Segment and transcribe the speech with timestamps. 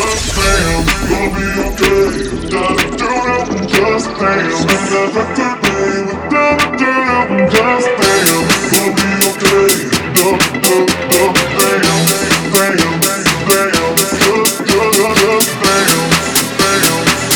[0.00, 2.04] just damn, gonna be okay.
[2.48, 4.48] Gotta do it, just damn.
[4.90, 5.76] Never could be
[6.08, 8.40] without do it, just damn,
[8.72, 9.68] gonna be okay.
[10.16, 10.26] Do,
[10.64, 10.76] do,
[11.10, 11.24] do,
[11.60, 13.80] damn, damn, damn.
[14.00, 16.00] Just, just, just damn,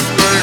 [0.04, 0.40] damn,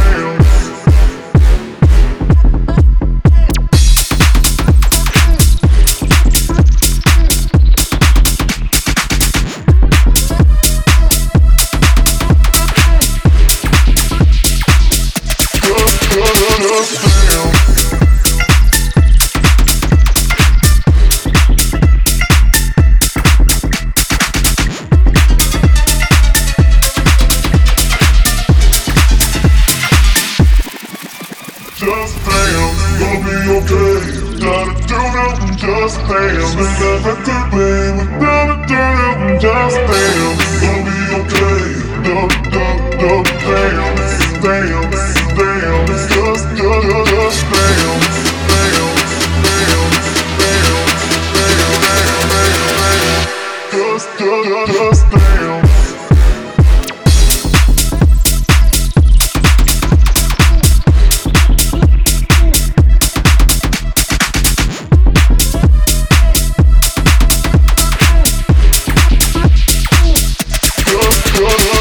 [39.38, 40.36] Just, damn.
[40.60, 41.45] Gonna be okay.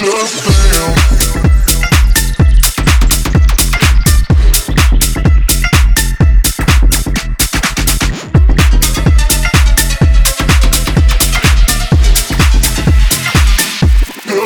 [0.06, 1.25] Just, just